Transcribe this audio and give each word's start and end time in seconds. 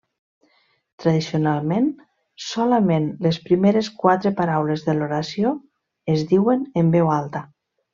Tradicionalment, 1.03 1.91
solament 2.47 3.07
les 3.27 3.41
primeres 3.51 3.93
quatre 4.03 4.35
paraules 4.43 4.89
de 4.91 4.99
l'oració 5.01 5.57
es 6.19 6.29
diuen 6.35 6.69
en 6.85 6.95
veu 6.99 7.19
alta. 7.23 7.49